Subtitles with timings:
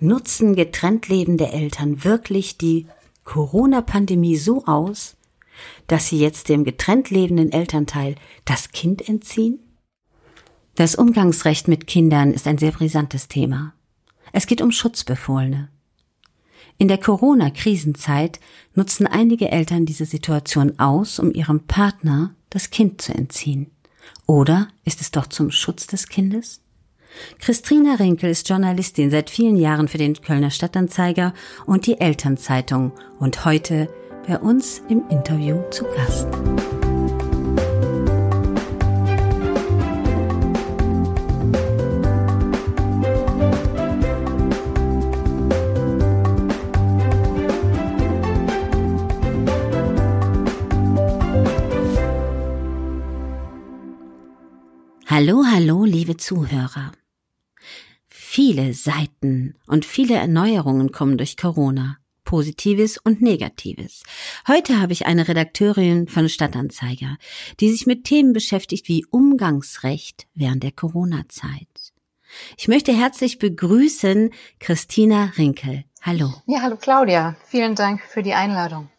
[0.00, 2.86] Nutzen getrennt lebende Eltern wirklich die
[3.24, 5.16] Corona-Pandemie so aus,
[5.86, 9.60] dass sie jetzt dem getrennt lebenden Elternteil das Kind entziehen?
[10.74, 13.72] Das Umgangsrecht mit Kindern ist ein sehr brisantes Thema.
[14.32, 15.68] Es geht um Schutzbefohlene.
[16.76, 18.40] In der Corona-Krisenzeit
[18.74, 23.70] nutzen einige Eltern diese Situation aus, um ihrem Partner das Kind zu entziehen.
[24.26, 26.63] Oder ist es doch zum Schutz des Kindes?
[27.38, 31.34] Christina Rinkel ist Journalistin seit vielen Jahren für den Kölner Stadtanzeiger
[31.66, 33.88] und die Elternzeitung und heute
[34.26, 36.28] bei uns im Interview zu Gast.
[55.16, 56.90] Hallo, hallo, liebe Zuhörer.
[58.36, 61.98] Viele Seiten und viele Erneuerungen kommen durch Corona.
[62.24, 64.02] Positives und Negatives.
[64.48, 67.16] Heute habe ich eine Redakteurin von Stadtanzeiger,
[67.60, 71.92] die sich mit Themen beschäftigt wie Umgangsrecht während der Corona-Zeit.
[72.56, 75.84] Ich möchte herzlich begrüßen Christina Rinkel.
[76.02, 76.34] Hallo.
[76.46, 77.36] Ja, hallo Claudia.
[77.46, 78.90] Vielen Dank für die Einladung.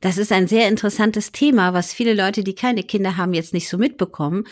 [0.00, 3.68] Das ist ein sehr interessantes Thema, was viele Leute, die keine Kinder haben, jetzt nicht
[3.68, 4.44] so mitbekommen.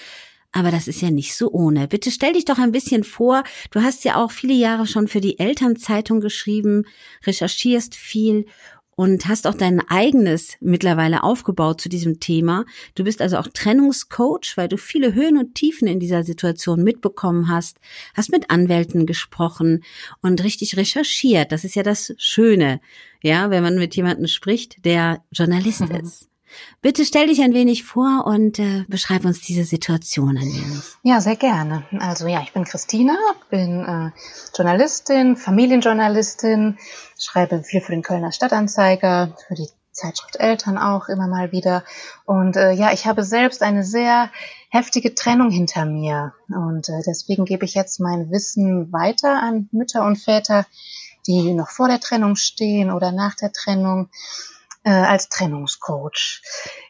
[0.52, 1.86] Aber das ist ja nicht so ohne.
[1.86, 3.44] Bitte stell dich doch ein bisschen vor.
[3.70, 6.86] Du hast ja auch viele Jahre schon für die Elternzeitung geschrieben,
[7.24, 8.46] recherchierst viel
[9.00, 12.66] und hast auch dein eigenes mittlerweile aufgebaut zu diesem Thema.
[12.94, 17.48] Du bist also auch Trennungscoach, weil du viele Höhen und Tiefen in dieser Situation mitbekommen
[17.48, 17.78] hast,
[18.14, 19.84] hast mit Anwälten gesprochen
[20.20, 21.50] und richtig recherchiert.
[21.50, 22.80] Das ist ja das Schöne,
[23.22, 25.96] ja, wenn man mit jemandem spricht, der Journalist mhm.
[25.96, 26.29] ist.
[26.82, 30.82] Bitte stell dich ein wenig vor und äh, beschreib uns diese Situation ein wenig.
[31.02, 31.84] Ja, sehr gerne.
[31.98, 33.16] Also ja, ich bin Christina,
[33.50, 34.10] bin äh,
[34.56, 36.78] Journalistin, Familienjournalistin,
[37.18, 41.84] schreibe viel für den Kölner Stadtanzeiger, für die Zeitschrift Eltern auch immer mal wieder.
[42.24, 44.30] Und äh, ja, ich habe selbst eine sehr
[44.70, 46.32] heftige Trennung hinter mir.
[46.48, 50.66] Und äh, deswegen gebe ich jetzt mein Wissen weiter an Mütter und Väter,
[51.26, 54.08] die noch vor der Trennung stehen oder nach der Trennung
[54.82, 56.42] äh, als Trennungscoach.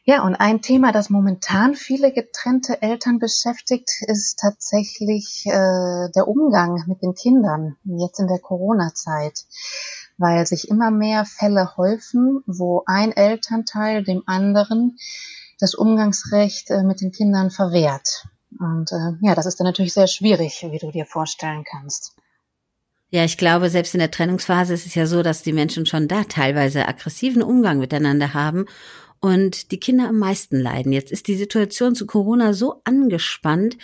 [0.04, 6.84] Ja, und ein Thema, das momentan viele getrennte Eltern beschäftigt, ist tatsächlich äh, der Umgang
[6.86, 9.44] mit den Kindern, jetzt in der Corona-Zeit,
[10.18, 14.96] weil sich immer mehr Fälle häufen, wo ein Elternteil dem anderen
[15.58, 18.26] das Umgangsrecht äh, mit den Kindern verwehrt.
[18.58, 22.14] Und äh, ja, das ist dann natürlich sehr schwierig, wie du dir vorstellen kannst.
[23.10, 26.06] Ja, ich glaube, selbst in der Trennungsphase ist es ja so, dass die Menschen schon
[26.06, 28.66] da teilweise aggressiven Umgang miteinander haben
[29.18, 30.92] und die Kinder am meisten leiden.
[30.92, 33.76] Jetzt ist die Situation zu Corona so angespannt,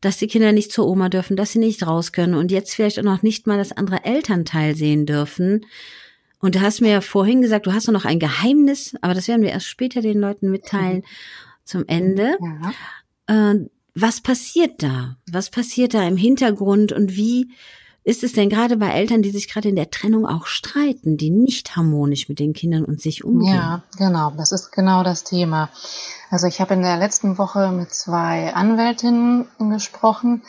[0.00, 2.98] dass die Kinder nicht zur Oma dürfen, dass sie nicht raus können und jetzt vielleicht
[2.98, 5.66] auch noch nicht mal das andere Elternteil sehen dürfen.
[6.38, 9.42] Und du hast mir ja vorhin gesagt, du hast noch ein Geheimnis, aber das werden
[9.42, 11.02] wir erst später den Leuten mitteilen
[11.64, 12.36] zum Ende.
[13.26, 13.52] Ja.
[13.52, 15.16] Äh, was passiert da?
[15.28, 17.50] Was passiert da im Hintergrund und wie
[18.04, 21.30] ist es denn gerade bei Eltern, die sich gerade in der Trennung auch streiten, die
[21.30, 23.54] nicht harmonisch mit den Kindern und sich umgehen?
[23.54, 25.68] Ja, genau, das ist genau das Thema.
[26.30, 30.42] Also ich habe in der letzten Woche mit zwei Anwältinnen gesprochen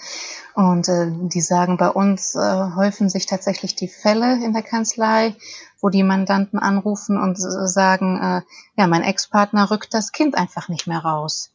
[0.53, 2.39] und äh, die sagen, bei uns äh,
[2.75, 5.35] häufen sich tatsächlich die Fälle in der Kanzlei,
[5.81, 8.41] wo die Mandanten anrufen und sagen, äh,
[8.77, 11.51] ja, mein Ex-Partner rückt das Kind einfach nicht mehr raus.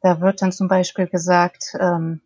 [0.00, 2.20] Da wird dann zum Beispiel gesagt, ähm,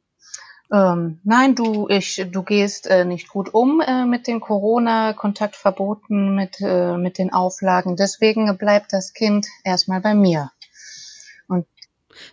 [0.73, 6.61] ähm, nein, du, ich, du gehst äh, nicht gut um äh, mit den Corona-Kontaktverboten, mit,
[6.63, 7.97] äh, mit den Auflagen.
[7.97, 10.51] Deswegen bleibt das Kind erstmal bei mir.
[11.47, 11.67] Und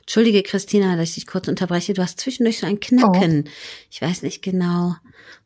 [0.01, 1.94] Entschuldige, Christina, dass ich dich kurz unterbreche.
[1.94, 3.44] Du hast zwischendurch so ein Knacken.
[3.45, 3.51] Oh.
[3.89, 4.95] Ich weiß nicht genau,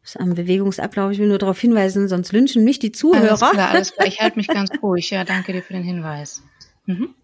[0.03, 1.11] was am Bewegungsablauf.
[1.13, 3.29] Ich will nur darauf hinweisen, sonst lynchen mich die Zuhörer.
[3.29, 4.07] Alles klar, alles klar.
[4.07, 5.09] Ich halte mich ganz ruhig.
[5.09, 6.43] Ja, danke dir für den Hinweis.
[6.85, 7.15] Mhm.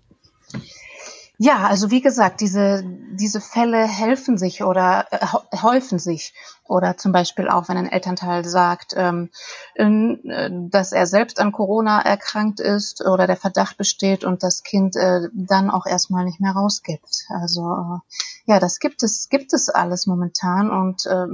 [1.41, 2.83] Ja, also wie gesagt, diese,
[3.13, 5.25] diese Fälle helfen sich oder äh,
[5.61, 6.33] häufen sich.
[6.65, 9.29] Oder zum Beispiel auch, wenn ein Elternteil sagt, ähm,
[9.75, 14.97] äh, dass er selbst an Corona erkrankt ist oder der Verdacht besteht und das Kind
[14.97, 17.23] äh, dann auch erstmal nicht mehr rausgibt.
[17.29, 21.25] Also äh, ja, das gibt es, gibt es alles momentan und äh,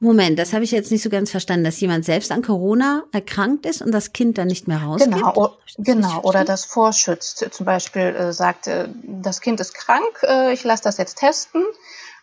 [0.00, 3.66] Moment, das habe ich jetzt nicht so ganz verstanden, dass jemand selbst an Corona erkrankt
[3.66, 5.14] ist und das Kind dann nicht mehr rausgibt.
[5.14, 7.46] Genau, genau, oder das vorschützt.
[7.52, 11.62] Zum Beispiel äh, sagt, äh, das Kind ist krank, äh, ich lasse das jetzt testen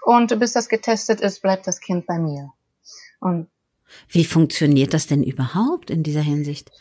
[0.02, 2.52] und bis das getestet ist, bleibt das Kind bei mir.
[3.22, 3.48] Und
[4.10, 6.72] wie funktioniert das denn überhaupt in dieser Hinsicht?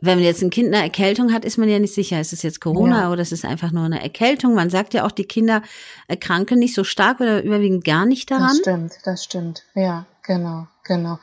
[0.00, 2.42] Wenn man jetzt ein Kind eine Erkältung hat, ist man ja nicht sicher, ist es
[2.42, 3.12] jetzt Corona ja.
[3.12, 4.54] oder ist es einfach nur eine Erkältung.
[4.54, 5.62] Man sagt ja auch, die Kinder
[6.08, 8.48] erkranken nicht so stark oder überwiegend gar nicht daran.
[8.48, 9.64] Das stimmt, das stimmt.
[9.74, 11.18] Ja, genau, genau.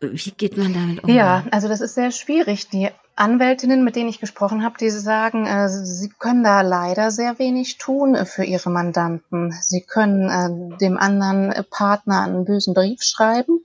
[0.00, 1.10] Wie geht man damit um?
[1.10, 2.68] Ja, also das ist sehr schwierig.
[2.68, 7.38] Die Anwältinnen, mit denen ich gesprochen habe, die sagen, äh, sie können da leider sehr
[7.38, 9.52] wenig tun äh, für ihre Mandanten.
[9.60, 13.60] Sie können äh, dem anderen Partner einen bösen Brief schreiben,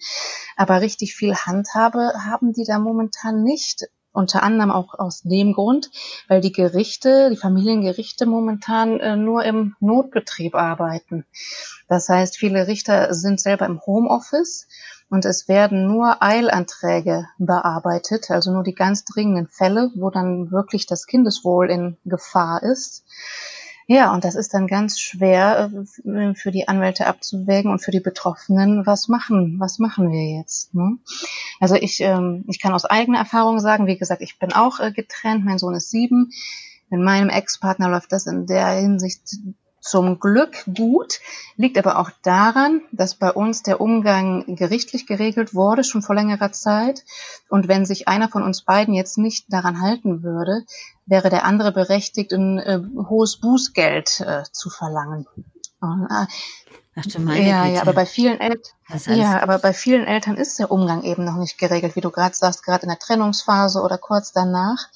[0.57, 3.87] aber richtig viel Handhabe haben die da momentan nicht.
[4.17, 5.91] Unter anderem auch aus dem Grund,
[6.27, 11.23] weil die Gerichte, die Familiengerichte momentan äh, nur im Notbetrieb arbeiten.
[11.87, 14.67] Das heißt, viele Richter sind selber im Homeoffice
[15.11, 20.87] und es werden nur Eilanträge bearbeitet, also nur die ganz dringenden Fälle, wo dann wirklich
[20.87, 23.05] das Kindeswohl in Gefahr ist.
[23.89, 25.71] Ja, und das ist dann ganz schwer
[26.05, 30.75] äh, für die Anwälte abzuwägen und für die Betroffenen, was machen, was machen wir jetzt?
[30.75, 30.97] Ne?
[31.61, 34.91] Also ich, ähm, ich kann aus eigener Erfahrung sagen, wie gesagt, ich bin auch äh,
[34.91, 36.31] getrennt, mein Sohn ist sieben.
[36.89, 39.21] Mit meinem Ex-Partner läuft das in der Hinsicht
[39.87, 41.19] zum Glück gut,
[41.55, 46.51] liegt aber auch daran, dass bei uns der Umgang gerichtlich geregelt wurde, schon vor längerer
[46.51, 47.03] Zeit.
[47.49, 50.63] Und wenn sich einer von uns beiden jetzt nicht daran halten würde,
[51.05, 55.25] wäre der andere berechtigt, ein äh, hohes Bußgeld äh, zu verlangen.
[56.95, 58.73] Ach, du meine ja, ja, aber bei vielen Eltern,
[59.05, 62.33] ja, aber bei vielen Eltern ist der Umgang eben noch nicht geregelt, wie du gerade
[62.33, 64.87] sagst, gerade in der Trennungsphase oder kurz danach.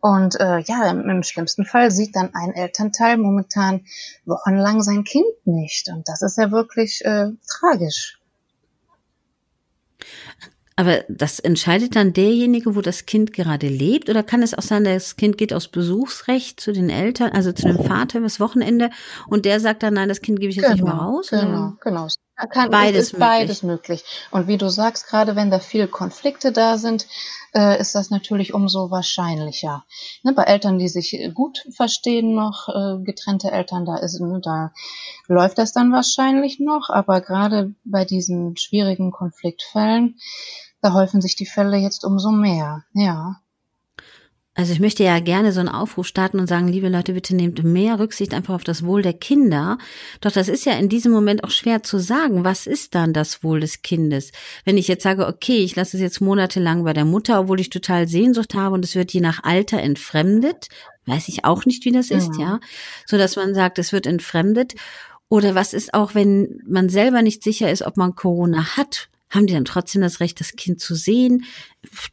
[0.00, 3.84] Und äh, ja, im, im schlimmsten Fall sieht dann ein Elternteil momentan
[4.24, 5.88] wochenlang sein Kind nicht.
[5.88, 8.18] Und das ist ja wirklich äh, tragisch.
[10.76, 14.08] Aber das entscheidet dann derjenige, wo das Kind gerade lebt?
[14.08, 17.66] Oder kann es auch sein, das Kind geht aus Besuchsrecht zu den Eltern, also zu
[17.66, 18.90] dem Vater bis Wochenende
[19.26, 21.28] und der sagt dann, nein, das Kind gebe ich jetzt genau, nicht mehr genau, raus?
[21.30, 21.76] Genau, oder?
[21.80, 22.08] genau.
[22.46, 23.28] Kann, beides ist möglich.
[23.28, 24.04] beides möglich.
[24.30, 27.06] Und wie du sagst, gerade wenn da viele Konflikte da sind,
[27.52, 29.84] äh, ist das natürlich umso wahrscheinlicher.
[30.22, 34.72] Ne, bei Eltern, die sich gut verstehen noch, äh, getrennte Eltern, da ist, ne, da
[35.26, 40.18] läuft das dann wahrscheinlich noch, aber gerade bei diesen schwierigen Konfliktfällen,
[40.80, 43.40] da häufen sich die Fälle jetzt umso mehr, ja.
[44.58, 47.62] Also ich möchte ja gerne so einen Aufruf starten und sagen, liebe Leute, bitte nehmt
[47.62, 49.78] mehr Rücksicht einfach auf das Wohl der Kinder.
[50.20, 52.42] Doch das ist ja in diesem Moment auch schwer zu sagen.
[52.42, 54.32] Was ist dann das Wohl des Kindes?
[54.64, 57.70] Wenn ich jetzt sage, okay, ich lasse es jetzt monatelang bei der Mutter, obwohl ich
[57.70, 60.66] total Sehnsucht habe und es wird je nach Alter entfremdet,
[61.06, 62.60] weiß ich auch nicht, wie das ist, ja, ja?
[63.06, 64.74] so dass man sagt, es wird entfremdet.
[65.28, 69.08] Oder was ist auch, wenn man selber nicht sicher ist, ob man Corona hat?
[69.30, 71.44] Haben die dann trotzdem das Recht, das Kind zu sehen?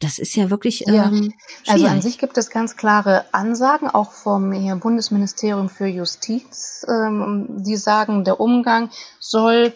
[0.00, 0.80] Das ist ja wirklich.
[0.80, 1.32] Ja, ähm,
[1.66, 6.84] also an sich gibt es ganz klare Ansagen, auch vom Bundesministerium für Justiz.
[6.88, 9.72] Ähm, die sagen, der Umgang soll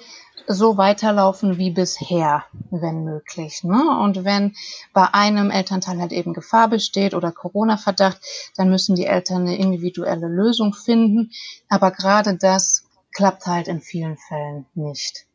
[0.47, 3.63] so weiterlaufen wie bisher, wenn möglich.
[3.63, 3.99] Ne?
[4.03, 4.55] Und wenn
[4.93, 8.19] bei einem Elternteil halt eben Gefahr besteht oder Corona-Verdacht,
[8.57, 11.31] dann müssen die Eltern eine individuelle Lösung finden.
[11.69, 15.27] Aber gerade das klappt halt in vielen Fällen nicht.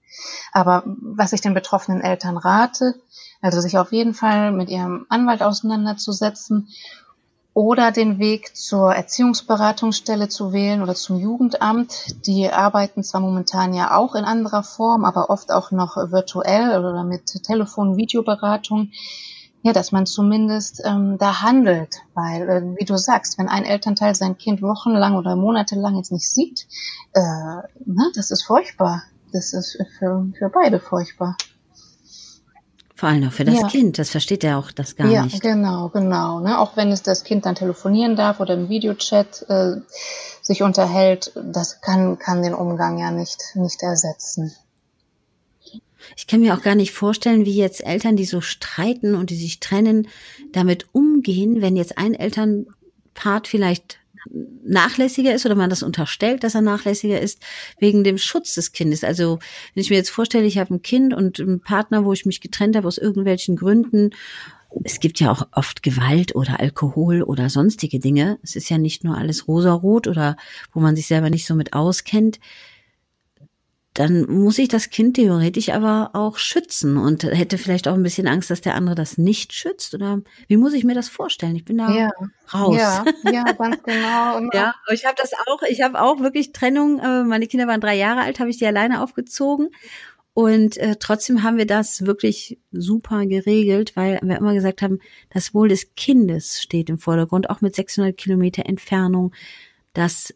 [0.52, 2.96] Aber was ich den betroffenen Eltern rate,
[3.42, 6.70] also sich auf jeden Fall mit ihrem Anwalt auseinanderzusetzen
[7.56, 12.28] oder den Weg zur Erziehungsberatungsstelle zu wählen oder zum Jugendamt.
[12.28, 17.06] Die arbeiten zwar momentan ja auch in anderer Form, aber oft auch noch virtuell oder
[17.06, 18.92] mit Telefon-Videoberatung.
[19.62, 24.14] Ja, dass man zumindest ähm, da handelt, weil, äh, wie du sagst, wenn ein Elternteil
[24.14, 26.68] sein Kind wochenlang oder monatelang jetzt nicht sieht,
[27.14, 27.22] äh,
[27.86, 29.02] na, das ist furchtbar
[29.36, 31.38] das ist für, für beide furchtbar.
[32.96, 33.68] Vor allem auch für das ja.
[33.68, 35.44] Kind, das versteht er auch das gar ja, nicht.
[35.44, 36.40] Ja, genau, genau.
[36.40, 36.58] Ne?
[36.58, 39.82] Auch wenn es das Kind dann telefonieren darf oder im Videochat äh,
[40.42, 44.56] sich unterhält, das kann, kann den Umgang ja nicht, nicht ersetzen.
[46.16, 49.36] Ich kann mir auch gar nicht vorstellen, wie jetzt Eltern, die so streiten und die
[49.36, 50.08] sich trennen,
[50.54, 53.98] damit umgehen, wenn jetzt ein Elternpart vielleicht
[54.64, 57.42] nachlässiger ist oder man das unterstellt, dass er nachlässiger ist,
[57.80, 59.04] wegen dem Schutz des Kindes.
[59.04, 59.40] Also
[59.74, 62.42] wenn ich mir jetzt vorstelle, ich habe ein Kind und einen Partner, wo ich mich
[62.42, 64.12] getrennt habe aus irgendwelchen Gründen
[64.84, 68.40] es gibt ja auch oft Gewalt oder Alkohol oder sonstige Dinge.
[68.44, 70.36] Es ist ja nicht nur alles rosarot oder
[70.74, 72.40] wo man sich selber nicht so mit auskennt
[73.96, 78.28] dann muss ich das Kind theoretisch aber auch schützen und hätte vielleicht auch ein bisschen
[78.28, 81.56] Angst, dass der andere das nicht schützt oder wie muss ich mir das vorstellen?
[81.56, 82.10] Ich bin da ja.
[82.54, 82.76] raus.
[82.78, 84.42] Ja, ja, ganz genau.
[84.54, 87.96] ja, ich habe das auch, ich habe auch wirklich Trennung, äh, meine Kinder waren drei
[87.96, 89.70] Jahre alt, habe ich die alleine aufgezogen
[90.34, 95.00] und äh, trotzdem haben wir das wirklich super geregelt, weil wir immer gesagt haben,
[95.30, 99.34] das Wohl des Kindes steht im Vordergrund, auch mit 600 Kilometer Entfernung,
[99.94, 100.34] dass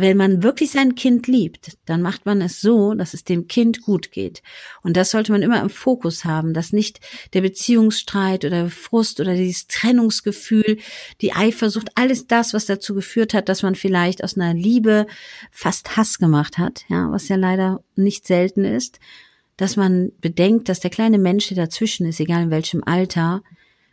[0.00, 3.82] wenn man wirklich sein Kind liebt, dann macht man es so, dass es dem Kind
[3.82, 4.42] gut geht.
[4.82, 7.00] Und das sollte man immer im Fokus haben, dass nicht
[7.34, 10.78] der Beziehungsstreit oder Frust oder dieses Trennungsgefühl,
[11.20, 15.06] die Eifersucht, alles das, was dazu geführt hat, dass man vielleicht aus einer Liebe
[15.50, 18.98] fast Hass gemacht hat, ja, was ja leider nicht selten ist,
[19.56, 23.42] dass man bedenkt, dass der kleine Mensch, der dazwischen ist, egal in welchem Alter,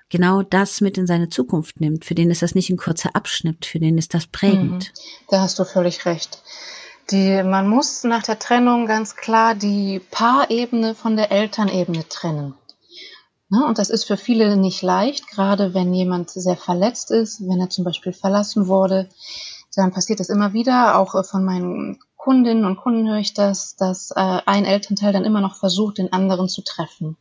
[0.10, 2.06] genau das mit in seine Zukunft nimmt.
[2.06, 4.92] Für den ist das nicht ein kurzer Abschnitt, für den ist das prägend.
[4.94, 5.28] Mhm.
[5.30, 6.42] Da hast du völlig recht.
[7.12, 12.56] Die, man muss nach der Trennung ganz klar die Paarebene von der Elternebene trennen.
[13.50, 13.66] Ne?
[13.66, 17.70] Und das ist für viele nicht leicht, gerade wenn jemand sehr verletzt ist, wenn er
[17.70, 19.10] zum Beispiel verlassen wurde.
[19.76, 23.76] Dann passiert das immer wieder, auch äh, von meinen Kundinnen und Kunden höre ich das,
[23.76, 27.18] dass äh, ein Elternteil dann immer noch versucht, den anderen zu treffen.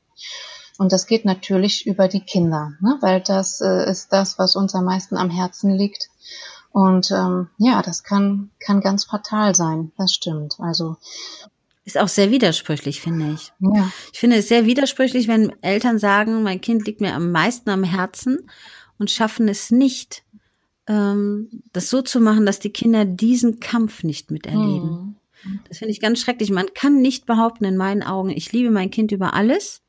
[0.82, 2.98] Und das geht natürlich über die Kinder, ne?
[3.00, 6.10] weil das äh, ist das, was uns am meisten am Herzen liegt.
[6.72, 9.92] Und ähm, ja, das kann, kann ganz fatal sein.
[9.96, 10.56] Das stimmt.
[10.58, 10.96] Also
[11.84, 13.52] ist auch sehr widersprüchlich, finde ich.
[13.60, 13.92] Ja.
[14.12, 17.84] Ich finde es sehr widersprüchlich, wenn Eltern sagen, mein Kind liegt mir am meisten am
[17.84, 18.50] Herzen
[18.98, 20.24] und schaffen es nicht,
[20.88, 25.16] ähm, das so zu machen, dass die Kinder diesen Kampf nicht miterleben.
[25.44, 25.60] Mhm.
[25.68, 26.50] Das finde ich ganz schrecklich.
[26.50, 29.80] Man kann nicht behaupten in meinen Augen, ich liebe mein Kind über alles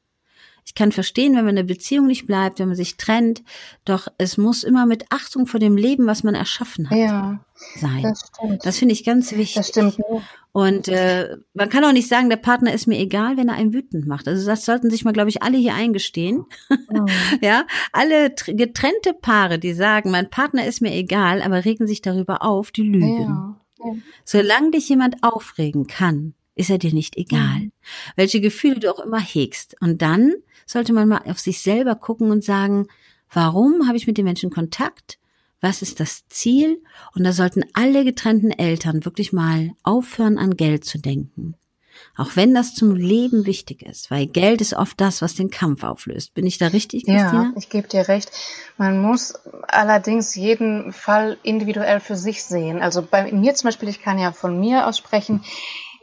[0.66, 3.44] ich kann verstehen, wenn man in der Beziehung nicht bleibt, wenn man sich trennt,
[3.86, 7.40] doch es muss immer mit Achtung vor dem Leben, was man erschaffen hat, ja,
[7.76, 8.04] sein.
[8.04, 8.66] Das, stimmt.
[8.66, 9.56] das finde ich ganz wichtig.
[9.56, 9.98] Das stimmt.
[10.52, 13.74] Und äh, man kann auch nicht sagen, der Partner ist mir egal, wenn er einen
[13.74, 14.28] wütend macht.
[14.28, 16.46] Also das sollten sich mal, glaube ich, alle hier eingestehen.
[16.70, 17.08] Mhm.
[17.42, 22.44] ja, alle getrennte Paare, die sagen, mein Partner ist mir egal, aber regen sich darüber
[22.44, 23.22] auf, die lügen.
[23.22, 23.60] Ja.
[23.84, 23.92] Ja.
[24.24, 27.60] Solange dich jemand aufregen kann, ist er dir nicht egal.
[27.60, 27.72] Mhm.
[28.16, 29.76] Welche Gefühle du auch immer hegst.
[29.82, 30.34] Und dann
[30.66, 32.88] sollte man mal auf sich selber gucken und sagen,
[33.32, 35.20] warum habe ich mit den Menschen Kontakt?
[35.62, 36.82] Was ist das Ziel?
[37.16, 41.56] Und da sollten alle getrennten Eltern wirklich mal aufhören, an Geld zu denken.
[42.16, 45.84] Auch wenn das zum Leben wichtig ist, weil Geld ist oft das, was den Kampf
[45.84, 46.34] auflöst.
[46.34, 47.44] Bin ich da richtig, Christina?
[47.46, 48.32] Ja, ich gebe dir recht.
[48.78, 49.36] Man muss
[49.68, 52.82] allerdings jeden Fall individuell für sich sehen.
[52.82, 55.44] Also bei mir zum Beispiel, ich kann ja von mir aus sprechen.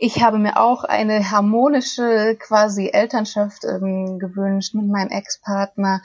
[0.02, 6.00] Ich habe mir auch eine harmonische quasi Elternschaft ähm, gewünscht mit meinem Ex-Partner.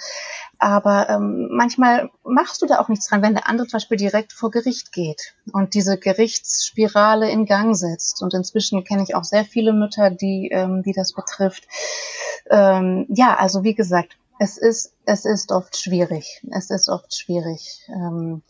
[0.60, 4.34] Aber ähm, manchmal machst du da auch nichts dran, wenn der andere zum Beispiel direkt
[4.34, 8.22] vor Gericht geht und diese Gerichtsspirale in Gang setzt.
[8.22, 11.64] Und inzwischen kenne ich auch sehr viele Mütter, die, ähm, die das betrifft.
[12.50, 16.42] Ähm, ja, also wie gesagt, es ist, es ist oft schwierig.
[16.52, 17.82] Es ist oft schwierig.
[17.88, 18.42] Ähm,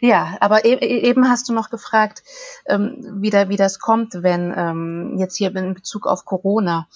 [0.00, 2.22] ja, aber e eben hast du noch gefragt,
[2.66, 6.88] ähm, wie, da, wie das kommt, wenn ähm, jetzt hier in Bezug auf Corona.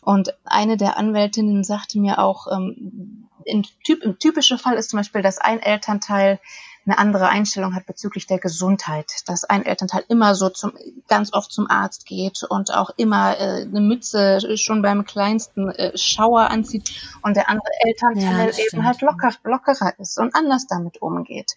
[0.00, 4.98] Und eine der Anwältinnen sagte mir auch, ähm, in typ, im typischen Fall ist zum
[4.98, 6.40] Beispiel, dass ein Elternteil
[6.84, 10.72] eine andere Einstellung hat bezüglich der Gesundheit, dass ein Elternteil immer so zum
[11.08, 15.96] ganz oft zum Arzt geht und auch immer äh, eine Mütze schon beim kleinsten äh,
[15.96, 21.00] Schauer anzieht und der andere Elternteil ja, eben halt locker, lockerer ist und anders damit
[21.00, 21.52] umgeht.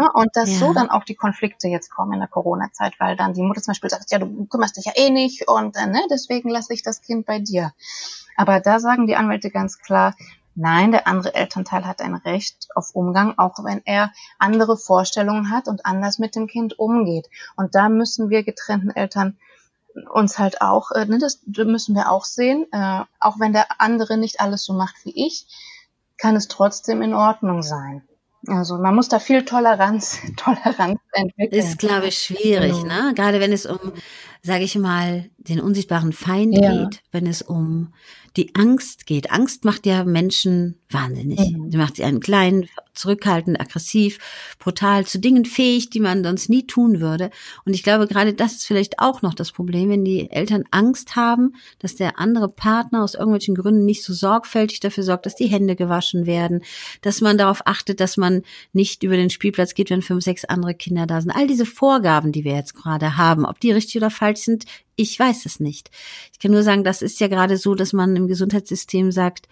[0.00, 0.58] Ja, und dass ja.
[0.58, 3.72] so dann auch die Konflikte jetzt kommen in der Corona-Zeit, weil dann die Mutter zum
[3.72, 6.82] Beispiel sagt, ja, du kümmerst dich ja eh nicht und äh, ne, deswegen lasse ich
[6.82, 7.72] das Kind bei dir.
[8.36, 10.14] Aber da sagen die Anwälte ganz klar,
[10.54, 15.66] Nein, der andere Elternteil hat ein Recht auf Umgang, auch wenn er andere Vorstellungen hat
[15.66, 17.28] und anders mit dem Kind umgeht.
[17.56, 19.36] Und da müssen wir getrennten Eltern
[20.10, 24.16] uns halt auch, äh, ne, das müssen wir auch sehen, äh, auch wenn der andere
[24.16, 25.46] nicht alles so macht wie ich,
[26.16, 28.02] kann es trotzdem in Ordnung sein.
[28.46, 31.58] Also man muss da viel Toleranz, Toleranz entwickeln.
[31.58, 33.06] Ist, glaube ich, schwierig, genau.
[33.06, 33.14] ne?
[33.14, 33.78] Gerade wenn es um,
[34.42, 36.84] sage ich mal, den unsichtbaren Feind ja.
[36.84, 37.92] geht, wenn es um
[38.36, 39.30] die Angst geht.
[39.30, 41.38] Angst macht ja Menschen wahnsinnig.
[41.38, 41.70] Mhm.
[41.70, 44.18] Sie macht sie einen kleinen, zurückhaltend, aggressiv,
[44.58, 47.30] brutal, zu Dingen fähig, die man sonst nie tun würde.
[47.64, 51.16] Und ich glaube, gerade das ist vielleicht auch noch das Problem, wenn die Eltern Angst
[51.16, 55.46] haben, dass der andere Partner aus irgendwelchen Gründen nicht so sorgfältig dafür sorgt, dass die
[55.46, 56.62] Hände gewaschen werden,
[57.02, 60.74] dass man darauf achtet, dass man nicht über den Spielplatz geht, wenn fünf, sechs andere
[60.74, 61.32] Kinder da sind.
[61.32, 64.64] All diese Vorgaben, die wir jetzt gerade haben, ob die richtig oder falsch sind,
[64.96, 65.90] ich weiß es nicht.
[66.32, 69.48] Ich kann nur sagen, das ist ja gerade so, dass man im Gesundheitssystem sagt,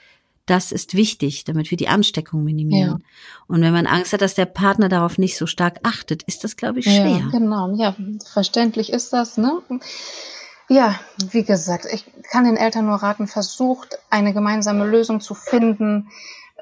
[0.46, 2.98] das ist wichtig, damit wir die Ansteckung minimieren.
[3.00, 3.44] Ja.
[3.46, 6.56] Und wenn man Angst hat, dass der Partner darauf nicht so stark achtet, ist das,
[6.56, 7.06] glaube ich, schwer.
[7.06, 7.94] Ja, genau, ja,
[8.32, 9.62] verständlich ist das, ne?
[10.68, 10.98] Ja,
[11.30, 16.08] wie gesagt, ich kann den Eltern nur raten, versucht, eine gemeinsame Lösung zu finden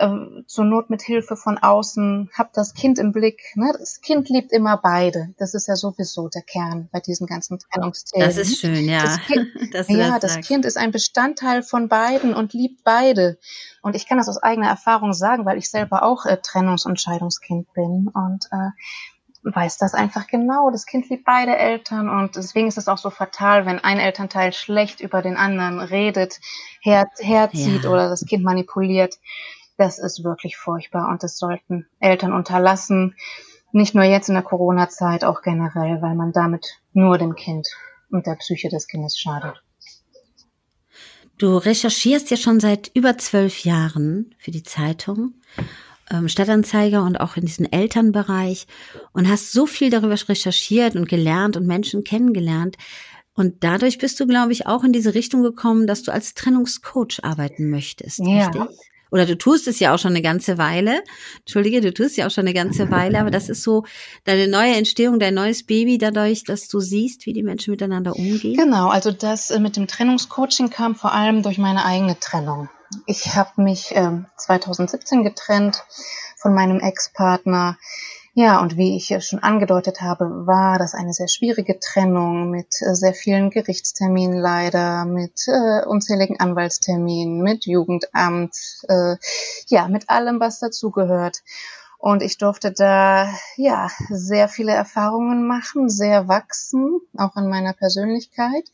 [0.01, 3.41] äh, zur Not mit Hilfe von außen, hab das Kind im Blick.
[3.55, 3.73] Ne?
[3.79, 5.35] Das Kind liebt immer beide.
[5.39, 8.27] Das ist ja sowieso der Kern bei diesen ganzen Trennungsthemen.
[8.27, 9.03] Das ist schön, ja.
[9.03, 9.47] Das kind,
[10.01, 13.39] ja, das, das Kind ist ein Bestandteil von beiden und liebt beide.
[13.83, 17.01] Und ich kann das aus eigener Erfahrung sagen, weil ich selber auch äh, Trennungs- und
[17.01, 18.71] Scheidungskind bin und äh,
[19.43, 20.71] weiß das einfach genau.
[20.71, 24.53] Das Kind liebt beide Eltern und deswegen ist es auch so fatal, wenn ein Elternteil
[24.53, 26.41] schlecht über den anderen redet,
[26.81, 27.91] her, herzieht ja.
[27.91, 29.19] oder das Kind manipuliert
[29.81, 33.17] das ist wirklich furchtbar und das sollten Eltern unterlassen.
[33.73, 37.67] Nicht nur jetzt in der Corona-Zeit, auch generell, weil man damit nur dem Kind
[38.11, 39.63] und der Psyche des Kindes schadet.
[41.39, 45.33] Du recherchierst ja schon seit über zwölf Jahren für die Zeitung,
[46.11, 48.67] ähm, Stadtanzeiger und auch in diesem Elternbereich
[49.13, 52.77] und hast so viel darüber recherchiert und gelernt und Menschen kennengelernt.
[53.33, 57.21] Und dadurch bist du, glaube ich, auch in diese Richtung gekommen, dass du als Trennungscoach
[57.23, 58.19] arbeiten möchtest.
[58.19, 58.49] Ja.
[58.49, 58.90] Richtig?
[59.11, 61.03] Oder du tust es ja auch schon eine ganze Weile.
[61.41, 63.85] Entschuldige, du tust es ja auch schon eine ganze Weile, aber das ist so
[64.25, 68.57] deine neue Entstehung, dein neues Baby dadurch, dass du siehst, wie die Menschen miteinander umgehen.
[68.57, 72.69] Genau, also das äh, mit dem Trennungscoaching kam vor allem durch meine eigene Trennung.
[73.07, 75.85] Ich habe mich äh, 2017 getrennt
[76.37, 77.77] von meinem Ex-Partner.
[78.33, 82.95] Ja, und wie ich schon angedeutet habe, war das eine sehr schwierige Trennung mit äh,
[82.95, 88.55] sehr vielen Gerichtsterminen leider, mit äh, unzähligen Anwaltsterminen, mit Jugendamt,
[88.89, 89.17] äh,
[89.67, 91.43] ja, mit allem, was dazugehört.
[91.99, 98.65] Und ich durfte da, ja, sehr viele Erfahrungen machen, sehr wachsen, auch in meiner Persönlichkeit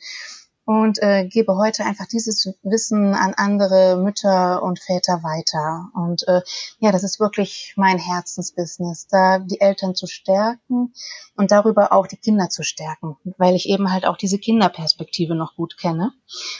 [0.66, 5.90] und äh, gebe heute einfach dieses Wissen an andere Mütter und Väter weiter.
[5.94, 6.42] Und äh,
[6.80, 10.92] ja, das ist wirklich mein Herzensbusiness, da die Eltern zu stärken
[11.36, 15.54] und darüber auch die Kinder zu stärken, weil ich eben halt auch diese Kinderperspektive noch
[15.54, 16.12] gut kenne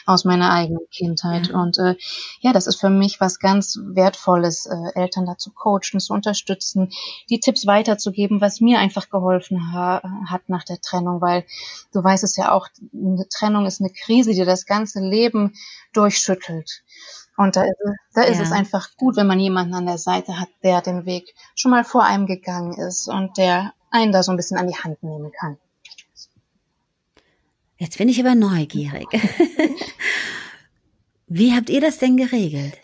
[0.07, 1.49] aus meiner eigenen Kindheit.
[1.49, 1.61] Ja.
[1.61, 1.97] Und äh,
[2.41, 6.93] ja, das ist für mich was ganz Wertvolles, äh, Eltern dazu coachen, zu unterstützen,
[7.29, 11.45] die Tipps weiterzugeben, was mir einfach geholfen ha hat nach der Trennung, weil
[11.93, 15.55] du weißt es ja auch, eine Trennung ist eine Krise, die das ganze Leben
[15.93, 16.83] durchschüttelt.
[17.37, 17.77] Und da ist,
[18.15, 18.45] da ist ja.
[18.45, 21.85] es einfach gut, wenn man jemanden an der Seite hat, der den Weg schon mal
[21.85, 25.33] vor einem gegangen ist und der einen da so ein bisschen an die Hand nehmen
[25.33, 25.59] kann.
[27.79, 29.07] Jetzt bin ich aber neugierig.
[31.27, 32.79] Wie habt ihr das denn geregelt?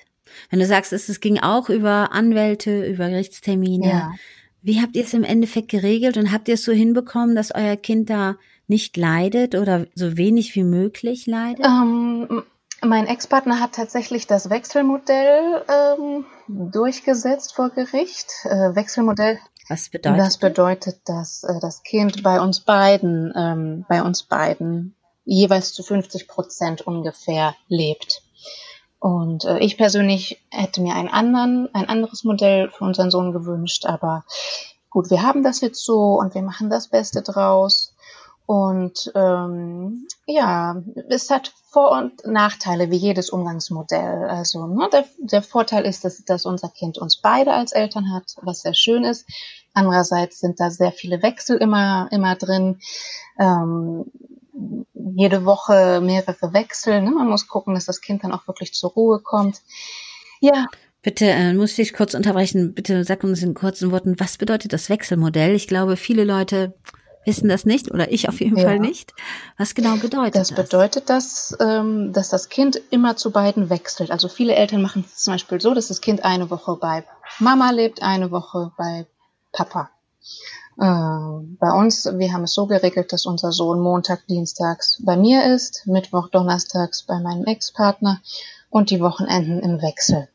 [0.51, 3.89] Wenn du sagst, es, es ging auch über Anwälte, über Gerichtstermine.
[3.89, 4.13] Ja.
[4.61, 7.77] Wie habt ihr es im Endeffekt geregelt und habt ihr es so hinbekommen, dass euer
[7.77, 8.37] Kind da
[8.73, 11.63] nicht leidet oder so wenig wie möglich leidet?
[11.63, 12.43] Ähm,
[12.81, 18.33] mein Ex-Partner hat tatsächlich das Wechselmodell ähm, durchgesetzt vor Gericht.
[18.45, 19.39] Äh, Wechselmodell.
[19.69, 20.39] Was bedeutet das?
[20.39, 26.27] bedeutet, dass äh, das Kind bei uns beiden, ähm, bei uns beiden jeweils zu 50
[26.27, 28.23] Prozent ungefähr lebt.
[28.99, 33.85] Und äh, ich persönlich hätte mir einen anderen, ein anderes Modell für unseren Sohn gewünscht,
[33.85, 34.25] aber
[34.89, 37.95] gut, wir haben das jetzt so und wir machen das Beste draus.
[38.47, 44.25] Und ähm, ja, es hat Vor- und Nachteile wie jedes Umgangsmodell.
[44.25, 48.35] Also ne, der, der Vorteil ist, dass, dass unser Kind uns beide als Eltern hat,
[48.43, 49.27] was sehr schön ist.
[49.75, 52.81] Andererseits sind da sehr viele Wechsel immer immer drin.
[53.39, 54.05] Ähm,
[54.95, 57.01] jede Woche mehrere Wechsel.
[57.01, 57.11] Ne?
[57.11, 59.63] Man muss gucken, dass das Kind dann auch wirklich zur Ruhe kommt.
[60.41, 60.67] Ja.
[61.03, 62.75] Bitte, äh, muss ich kurz unterbrechen.
[62.75, 65.55] Bitte sag uns in kurzen Worten, was bedeutet das Wechselmodell?
[65.55, 66.75] Ich glaube, viele Leute
[67.25, 68.65] wissen das nicht oder ich auf jeden ja.
[68.65, 69.13] Fall nicht.
[69.59, 70.49] Was genau bedeutet das?
[70.49, 74.11] Das bedeutet, dass, ähm, dass das Kind immer zu beiden wechselt.
[74.11, 77.05] Also viele Eltern machen es zum Beispiel so, dass das Kind eine Woche bei
[77.39, 79.07] Mama lebt, eine Woche bei
[79.53, 79.91] Papa.
[80.81, 85.55] Ähm, bei uns, wir haben es so geregelt, dass unser Sohn Montag, Dienstags bei mir
[85.55, 88.21] ist, Mittwoch, Donnerstags bei meinem Ex-Partner
[88.71, 90.29] und die Wochenenden im Wechsel.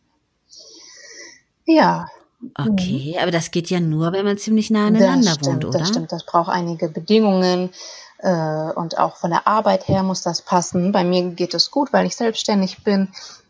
[1.65, 2.08] Ja,
[2.56, 3.21] Okay, mhm.
[3.21, 5.80] aber das geht ja nur, wenn man ziemlich nah aneinander das stimmt, wohnt, oder?
[5.80, 7.71] Das stimmt, das braucht einige Bedingungen
[8.19, 10.91] äh, und auch von der Arbeit her muss das passen.
[10.91, 13.10] Bei mir geht es gut, weil ich selbstständig bin,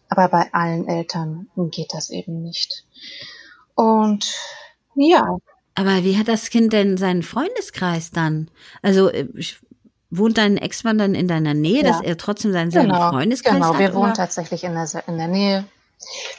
[0.10, 2.86] aber bei allen Eltern geht das eben nicht.
[3.76, 4.34] Und
[4.95, 5.38] ja.
[5.76, 8.50] Aber wie hat das Kind denn seinen Freundeskreis dann?
[8.82, 9.28] Also äh,
[10.10, 11.91] wohnt dein Ex-Mann dann in deiner Nähe, ja.
[11.91, 13.67] dass er trotzdem seinen, genau, Freundeskreis genau.
[13.67, 13.78] hat?
[13.78, 15.65] Genau, wir wohnen tatsächlich in der, in der Nähe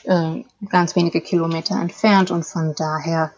[0.05, 3.33] äh, ganz wenige Kilometer entfernt und von daher,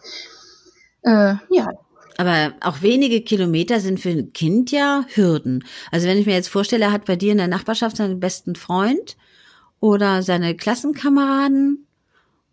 [1.03, 1.69] äh, ja.
[2.17, 5.63] Aber auch wenige Kilometer sind für ein Kind ja Hürden.
[5.91, 8.55] Also wenn ich mir jetzt vorstelle, er hat bei dir in der Nachbarschaft seinen besten
[8.55, 9.17] Freund
[9.79, 11.87] oder seine Klassenkameraden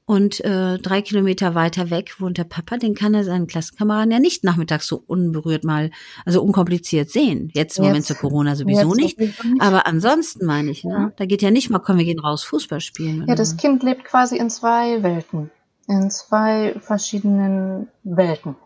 [0.08, 4.18] und äh, drei Kilometer weiter weg wohnt der Papa, den kann er seinen Klassenkameraden ja
[4.18, 5.90] nicht nachmittags so unberührt mal,
[6.24, 7.50] also unkompliziert sehen.
[7.52, 9.20] Jetzt im Moment zu Corona sowieso nicht.
[9.20, 9.38] nicht.
[9.58, 10.92] Aber ansonsten meine ich, ne?
[10.92, 11.12] Ja.
[11.14, 13.26] Da geht ja nicht mal, komm, wir gehen raus Fußball spielen.
[13.28, 15.50] Ja, das Kind lebt quasi in zwei Welten.
[15.88, 18.56] In zwei verschiedenen Welten.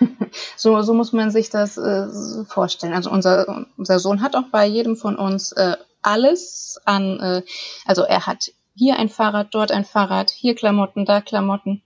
[0.56, 2.08] so, so muss man sich das äh,
[2.48, 2.94] vorstellen.
[2.94, 7.42] Also unser, unser Sohn hat auch bei jedem von uns äh, alles an, äh,
[7.86, 8.50] also er hat
[8.80, 11.82] hier ein Fahrrad, dort ein Fahrrad, hier Klamotten, da Klamotten.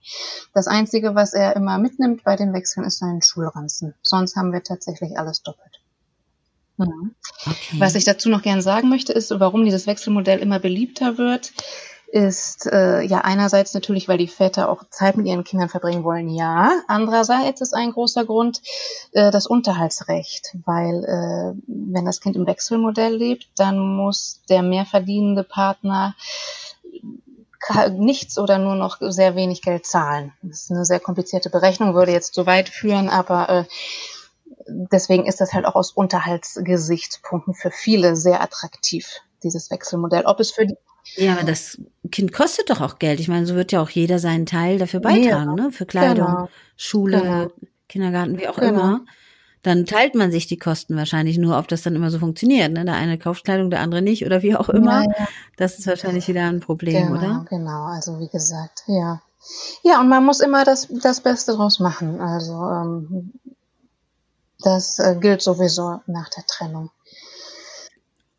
[0.53, 3.95] Das Einzige, was er immer mitnimmt bei den Wechseln, ist sein Schulranzen.
[4.01, 5.81] Sonst haben wir tatsächlich alles doppelt.
[6.77, 6.87] Ja.
[7.45, 7.79] Okay.
[7.79, 11.51] Was ich dazu noch gern sagen möchte, ist, warum dieses Wechselmodell immer beliebter wird,
[12.07, 16.29] ist äh, ja einerseits natürlich, weil die Väter auch Zeit mit ihren Kindern verbringen wollen,
[16.29, 16.71] ja.
[16.87, 18.61] Andererseits ist ein großer Grund
[19.11, 24.85] äh, das Unterhaltsrecht, weil äh, wenn das Kind im Wechselmodell lebt, dann muss der mehr
[24.85, 26.15] verdienende Partner
[27.91, 30.33] nichts oder nur noch sehr wenig Geld zahlen.
[30.41, 33.63] Das ist eine sehr komplizierte Berechnung, würde jetzt zu weit führen, aber äh,
[34.67, 40.25] deswegen ist das halt auch aus Unterhaltsgesichtspunkten für viele sehr attraktiv, dieses Wechselmodell.
[40.25, 40.77] Ob es für die
[41.17, 41.79] ja, aber das
[42.11, 43.19] Kind kostet doch auch Geld.
[43.19, 45.71] Ich meine, so wird ja auch jeder seinen Teil dafür beitragen, ja, ne?
[45.71, 46.49] Für Kleidung, genau.
[46.77, 47.51] Schule, genau.
[47.87, 48.69] Kindergarten, wie auch genau.
[48.69, 49.05] immer.
[49.65, 52.71] Dann teilt man sich die Kosten wahrscheinlich nur, ob das dann immer so funktioniert.
[52.71, 52.85] Ne?
[52.85, 55.05] Der eine kauft Kleidung, der andere nicht oder wie auch immer.
[55.05, 55.27] Ja, ja.
[55.57, 57.45] Das ist wahrscheinlich wieder ein Problem, genau, oder?
[57.49, 59.23] Genau, also wie gesagt, ja.
[59.83, 62.21] Ja, und man muss immer das, das Beste draus machen.
[62.21, 63.31] Also ähm,
[64.59, 66.91] das äh, gilt sowieso nach der Trennung.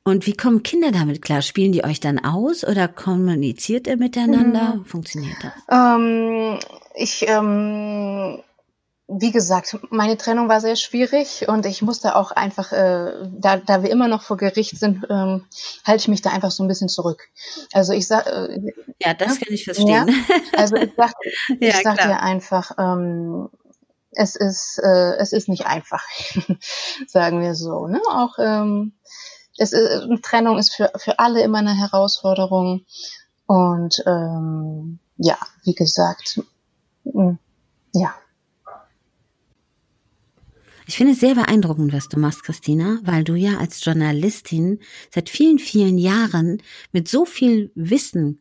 [0.05, 1.43] Und wie kommen Kinder damit klar?
[1.43, 4.77] Spielen die euch dann aus oder kommuniziert ihr miteinander?
[4.77, 4.85] Mhm.
[4.85, 5.53] Funktioniert das?
[5.69, 6.61] Ähm,
[6.95, 8.39] ich, ähm,
[9.09, 13.83] wie gesagt, meine Trennung war sehr schwierig und ich musste auch einfach, äh, da, da
[13.83, 15.45] wir immer noch vor Gericht sind, ähm,
[15.85, 17.29] halte ich mich da einfach so ein bisschen zurück.
[17.73, 19.89] Also ich sag, äh, ja, das kann ich verstehen.
[19.89, 20.07] Ja,
[20.57, 21.13] also ich sag,
[21.61, 23.49] ich ja, sag dir einfach, ähm,
[24.11, 26.03] es ist, äh, es ist nicht einfach,
[27.07, 27.87] sagen wir so.
[27.87, 28.01] Ne?
[28.09, 28.95] Auch ähm,
[29.57, 32.85] es ist, Trennung ist für, für alle immer eine Herausforderung.
[33.47, 36.41] Und ähm, ja, wie gesagt,
[37.05, 38.15] ja.
[40.89, 44.79] Ich finde es sehr beeindruckend, was du machst, Christina, weil du ja als Journalistin
[45.13, 48.41] seit vielen, vielen Jahren mit so viel Wissen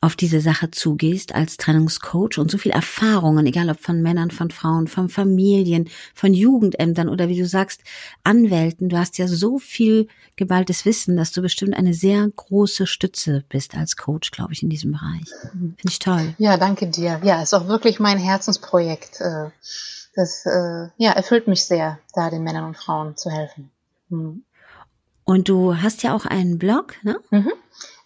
[0.00, 4.50] auf diese Sache zugehst als Trennungscoach und so viel Erfahrungen, egal ob von Männern, von
[4.50, 7.82] Frauen, von Familien, von Jugendämtern oder wie du sagst,
[8.24, 8.88] Anwälten.
[8.88, 13.76] Du hast ja so viel geballtes Wissen, dass du bestimmt eine sehr große Stütze bist
[13.76, 15.28] als Coach, glaube ich, in diesem Bereich.
[15.52, 16.34] Finde ich toll.
[16.38, 17.20] Ja, danke dir.
[17.22, 19.20] Ja, ist auch wirklich mein Herzensprojekt.
[20.14, 23.70] Das äh, ja, erfüllt mich sehr, da den Männern und Frauen zu helfen.
[24.08, 24.44] Mhm.
[25.24, 27.18] Und du hast ja auch einen Blog, ne?
[27.30, 27.52] Mhm.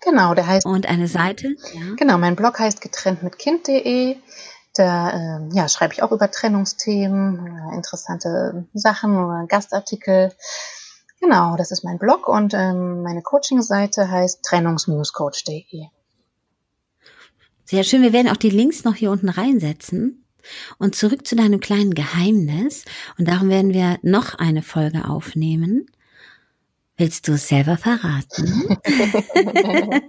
[0.02, 0.66] Genau, der heißt.
[0.66, 1.56] Und eine Seite?
[1.74, 1.94] Ja.
[1.96, 4.16] Genau, mein Blog heißt getrenntmitkind.de.
[4.74, 10.32] Da äh, ja, schreibe ich auch über Trennungsthemen, äh, interessante Sachen oder Gastartikel.
[11.20, 15.86] Genau, das ist mein Blog und ähm, meine Coaching-Seite heißt trennungs-coach.de.
[17.64, 18.02] Sehr schön.
[18.02, 20.25] Wir werden auch die Links noch hier unten reinsetzen.
[20.78, 22.84] Und zurück zu deinem kleinen Geheimnis.
[23.18, 25.86] Und darum werden wir noch eine Folge aufnehmen.
[26.98, 28.78] Willst du selber verraten?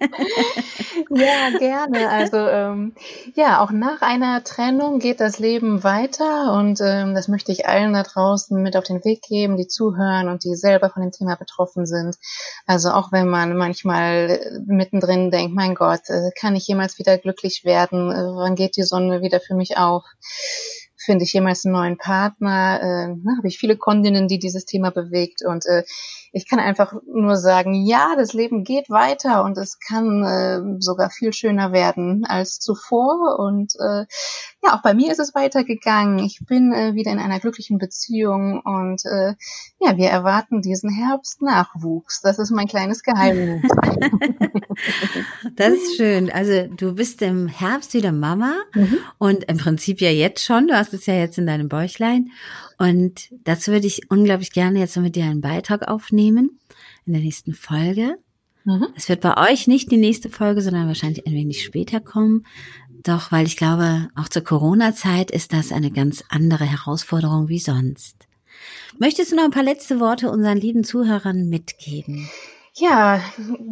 [1.10, 2.10] ja, gerne.
[2.10, 2.94] Also ähm,
[3.36, 7.92] ja, auch nach einer Trennung geht das Leben weiter und ähm, das möchte ich allen
[7.92, 11.36] da draußen mit auf den Weg geben, die zuhören und die selber von dem Thema
[11.36, 12.16] betroffen sind.
[12.66, 17.66] Also auch wenn man manchmal mittendrin denkt, mein Gott, äh, kann ich jemals wieder glücklich
[17.66, 18.12] werden?
[18.14, 20.06] Äh, wann geht die Sonne wieder für mich auf?
[21.08, 22.82] Finde ich jemals einen neuen Partner?
[22.82, 25.84] Äh, ne, Habe ich viele Kundinnen, die dieses Thema bewegt und äh,
[26.34, 31.10] ich kann einfach nur sagen, ja, das Leben geht weiter und es kann äh, sogar
[31.10, 33.40] viel schöner werden als zuvor.
[33.40, 34.06] Und äh,
[34.64, 36.20] ja, auch bei mir ist es weitergegangen.
[36.20, 39.36] Ich bin äh, wieder in einer glücklichen Beziehung und äh,
[39.80, 42.22] ja, wir erwarten diesen Herbst Nachwuchs.
[42.22, 43.64] Das ist mein kleines Geheimnis.
[45.56, 46.32] das ist schön.
[46.32, 49.00] Also du bist im Herbst wieder Mama mhm.
[49.18, 50.68] und im Prinzip ja jetzt schon.
[50.68, 52.32] Du hast es ja jetzt in deinem Bäuchlein.
[52.78, 56.60] Und dazu würde ich unglaublich gerne jetzt mit dir einen Beitrag aufnehmen
[57.06, 58.18] in der nächsten Folge.
[58.66, 58.88] Mhm.
[58.96, 62.46] Es wird bei euch nicht die nächste Folge, sondern wahrscheinlich ein wenig später kommen.
[63.04, 68.28] Doch, weil ich glaube, auch zur Corona-Zeit ist das eine ganz andere Herausforderung wie sonst.
[69.00, 72.30] Möchtest du noch ein paar letzte Worte unseren lieben Zuhörern mitgeben?
[72.80, 73.20] Ja,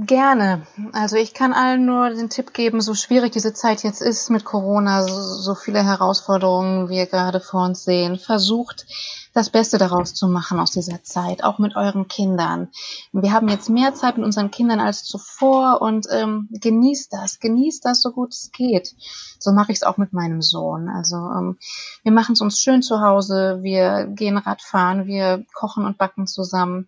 [0.08, 0.66] gerne.
[0.92, 4.46] Also ich kann allen nur den Tipp geben, so schwierig diese Zeit jetzt ist mit
[4.46, 8.18] Corona, so, viele Herausforderungen wir gerade vor uns sehen.
[8.18, 8.88] Versucht
[9.36, 12.70] das Beste daraus zu machen aus dieser Zeit, auch mit euren Kindern.
[13.12, 17.86] Wir haben jetzt mehr Zeit mit unseren Kindern als zuvor und ähm, genießt das, genießt
[17.86, 18.96] das so gut es geht.
[19.38, 20.90] So mache ich es auch mit meinem Sohn.
[20.90, 21.60] Also ähm,
[22.02, 26.88] wir machen es uns schön zu Hause, wir gehen Radfahren, wir kochen und backen zusammen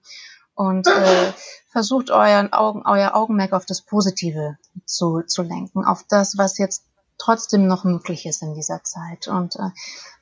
[0.57, 1.33] und äh,
[1.69, 6.83] versucht euren Augen, euer Augenmerk auf das Positive zu, zu lenken, auf das, was jetzt
[7.19, 9.69] trotzdem noch möglich ist in dieser Zeit und äh,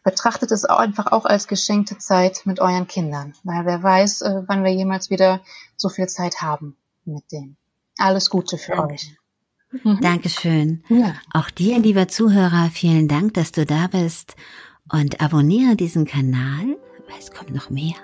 [0.04, 4.44] betrachtet es auch einfach auch als geschenkte Zeit mit euren Kindern, weil wer weiß, äh,
[4.46, 5.42] wann wir jemals wieder
[5.78, 7.58] so viel Zeit haben mit denen.
[7.98, 8.94] Alles Gute für Danke.
[8.94, 9.16] euch.
[9.72, 10.00] Mhm.
[10.02, 10.84] Dankeschön.
[10.90, 11.16] Ja.
[11.34, 14.36] Auch dir, lieber Zuhörer, vielen Dank, dass du da bist
[14.92, 17.96] und abonniere diesen Kanal, weil es kommt noch mehr.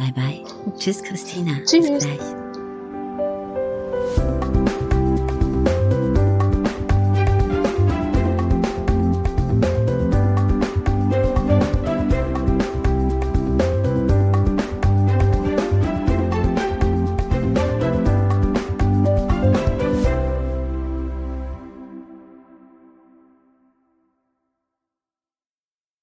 [0.00, 0.42] Bye bye.
[0.78, 1.52] Tschüss, Christina.
[1.66, 1.86] Tschüss.
[1.86, 2.20] Bis gleich.